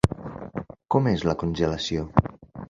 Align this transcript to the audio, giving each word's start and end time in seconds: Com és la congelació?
Com 0.95 1.09
és 1.11 1.27
la 1.31 1.37
congelació? 1.45 2.09